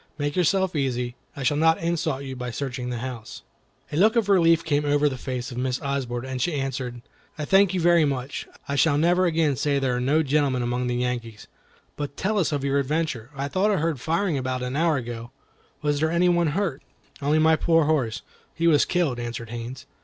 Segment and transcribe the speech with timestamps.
[0.17, 1.13] Make yourself easy.
[1.35, 3.43] I shall not insult you by searching the house."
[3.91, 7.03] A look as of relief came over the face of Miss Osborne as she answered:
[7.37, 8.47] "I thank you very much.
[8.67, 9.29] I shall never say
[9.75, 11.45] again there are no gentlemen among the Yankees.
[11.97, 13.29] But tell us of your adventure.
[13.35, 15.29] I thought I heard firing about an hour ago.
[15.83, 16.81] Was there any one hurt?"
[17.21, 18.23] "Only my poor horse;
[18.55, 19.85] he was killed," answered Haines.